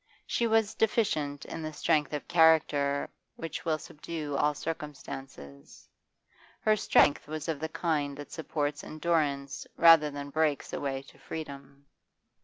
She 0.25 0.47
was 0.47 0.73
deficient 0.73 1.45
in 1.45 1.61
the 1.61 1.71
strength 1.71 2.11
of 2.11 2.27
character 2.27 3.07
which 3.35 3.65
will 3.65 3.77
subdue 3.77 4.35
all 4.35 4.55
circumstances; 4.55 5.87
her 6.61 6.75
strength 6.75 7.27
was 7.27 7.47
of 7.47 7.59
the 7.59 7.69
kind 7.69 8.17
that 8.17 8.31
supports 8.31 8.83
endurance 8.83 9.67
rather 9.77 10.09
than 10.09 10.31
breaks 10.31 10.73
a 10.73 10.79
way 10.81 11.03
to 11.03 11.19
freedom. 11.19 11.85